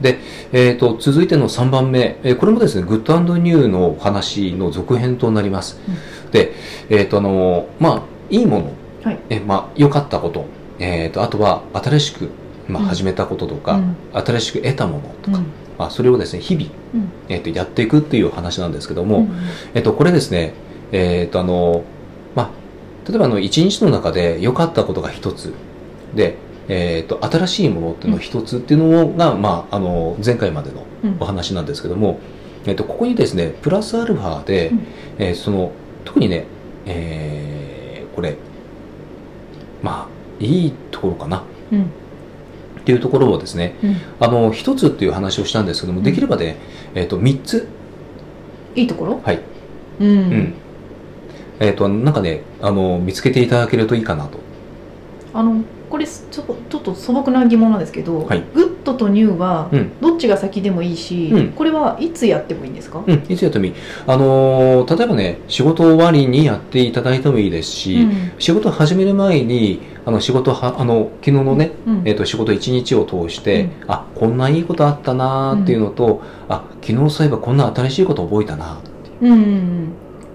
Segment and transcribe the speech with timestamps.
[0.00, 0.18] で、
[0.52, 5.80] えーと、続いての3番目、えー、これもですね、グッドニューの話の続編となります。
[6.24, 6.52] うん、で、
[6.88, 8.72] えっ、ー、と、あの、まあ、いいもの、
[9.02, 10.46] はい、えまあ、良かったこと、
[10.78, 12.28] えっ、ー、と、あとは新しく、
[12.68, 15.46] まあ、始めたこととか、うん、新しく得たものとか、うん、
[15.78, 16.70] まあ、それをですね、日々、
[17.28, 19.28] えっ、と、やっていくっていう話なんですけども、
[19.74, 20.54] えっ、と、これですね、
[20.92, 21.82] えっ、と、あの、
[22.34, 22.50] まあ、
[23.08, 25.52] 例えばあの、一日の中で良かったことが一つ、
[26.14, 26.36] で、
[26.68, 30.84] えーと、新しいものっていうの一つっていうのが、まあ、あの前回までの
[31.20, 32.20] お話なんですけども、
[32.64, 34.86] うん、えーと、ここにですねプラスアルファで、うん、
[35.18, 35.72] えー、その
[36.04, 36.44] 特にね、
[36.86, 38.36] えー、これ
[39.82, 41.84] まあいいところかな、うん、っ
[42.84, 43.74] ていうところをですね、
[44.20, 46.56] あの一つっていう話をしたんですけども、できればね、
[46.94, 47.68] えーと、三つ。
[48.74, 49.20] いいところ？
[49.24, 49.40] はい、
[50.00, 50.54] うん。
[51.60, 54.38] えっ、となんかねあの見つけていただけるといいかなと。
[55.34, 59.70] あのこれちょちょっと素朴な疑問なんですけど、はい、グッドとニューは
[60.00, 63.74] どっちが先でもいいし、うん、これはいつやってもいいんですか、うん、いつやってもいい、
[64.06, 71.72] あのー、例えばね仕事終わりにやっていただいてもいいですし、うん、仕事始める前にあの仕事はあの昨日のね、
[72.04, 78.80] えーと、仕事一日を通して、うん、あこんないいことあったなっていうのと、うん、あ昨日そういえばこんな新しいこと覚えたな
[79.20, 79.34] う。
[79.34, 79.92] ん、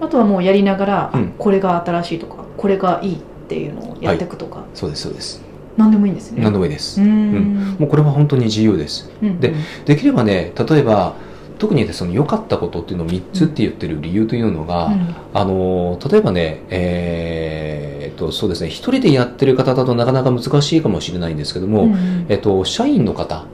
[0.00, 5.42] あとはもうやりながら、これが新しいとかこれがいいっていうのをやっていくとか、はい、そうですそうです。
[5.76, 6.42] 何でもいいんですね。
[6.42, 7.00] 何でもいいです。
[7.00, 11.14] うん、もうこれは本当に自由です、うんうん、でできればね例えば
[11.58, 23.46] 特にその良かったことっていうのを3つって言ってる理由というのが、うん、あの例えばねえー、っとそうですね一人でやってる方だとなかなか難しいかもしれないんですけども、うん、えっと、社員の方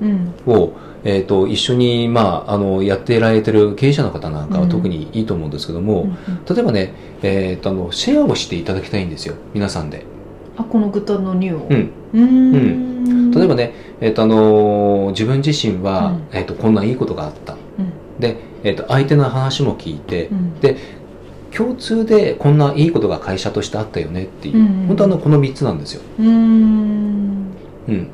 [0.46, 0.72] を、
[1.04, 10.04] えーと、一緒に、まあ、あのやってられてる経営者の方なんかは特にいいと思うんですけども、うん、例えばね、えーと、あのシェアをしていただきたいんですよ皆さんで。
[10.56, 11.92] あこのグッドのニューを、うん。
[12.12, 13.30] うん。
[13.30, 17.56] 例えばね、えーとあの自分自身は、うん、えーと、こんないいことがあった、
[18.20, 20.76] で、えーと、相手の話も聞いて、で
[21.56, 26.03] 共通でこんないいことが会社としてあったよねっていう、うん本当あのこの3つなんですよ。
[26.19, 27.47] うん。
[27.88, 28.08] うん、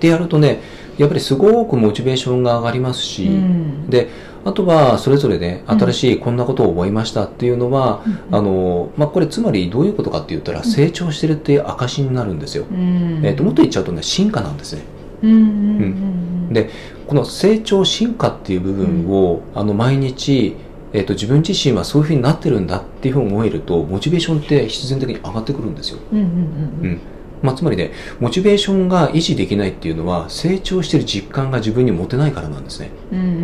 [0.00, 0.60] でやるとね
[0.96, 4.08] やっぱりすごくモチベーションが上がりますし、うん、で
[4.44, 14.82] あとはそれぞれね新しいこんなことを覚えましたっていうのは、うん、あのまあ、これつまりどういうことかって言ったら成長してるっていう証になるんですよ、うん、えーと、もっと言っちゃうとね進化なんですね、
[15.22, 16.70] うんで
[17.06, 20.56] この成長進化っていう部分を、あの毎日
[20.92, 26.00] えーと、自分自身はそういうふうになってるんだっていうふうに思えるとモチベーションって必然的に上がってくるんですよ。
[26.12, 27.00] うんうんうんうん。
[27.42, 32.90] まあ、つまりね、モチベーションが維持できないっていうのは、成長してる実感が自分に持てないからなんですね。
[33.12, 33.38] うんうんうん、う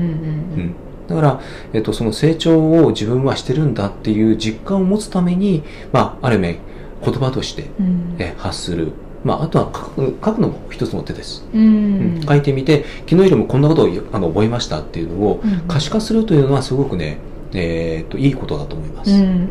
[0.65, 0.75] ん、
[1.09, 1.41] だから、
[1.72, 5.62] えっと、その成長を自分はしてるんだっていう実感を持つために、
[5.93, 6.59] まあ、ある面、
[7.03, 7.71] 言葉として、
[8.19, 8.93] え発する。
[9.26, 17.19] まあ、あとは書く書くのも一つの手です、うん、うん、書いてみて昨日よりもこんなことをあの覚えましたっていうのを可視化するというのはすごくね、
[17.53, 19.10] えー、といいことだと思います。
[19.10, 19.48] うん。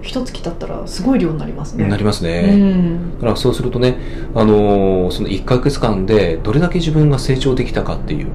[0.00, 1.86] 一月経ったらすごい量になりますね。
[1.86, 2.48] なりますね。
[2.50, 3.98] うん、だからそうするとね、
[4.34, 8.28] あのー、その1か月間でどれだけ自分が成長できたかっていう、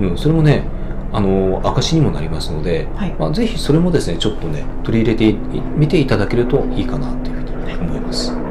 [0.00, 0.64] うん、うん、それもね、
[1.12, 5.32] あのー、証にもなりますので、はい、まあ、ぜひそれもですね、ちょっとね、取り入れて
[5.76, 8.43] みていただけるといいかなというふうに思います。